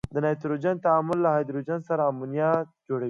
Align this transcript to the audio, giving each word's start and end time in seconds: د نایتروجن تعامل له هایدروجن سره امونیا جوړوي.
د 0.13 0.15
نایتروجن 0.25 0.75
تعامل 0.85 1.17
له 1.23 1.29
هایدروجن 1.35 1.79
سره 1.89 2.01
امونیا 2.11 2.49
جوړوي. 2.87 2.99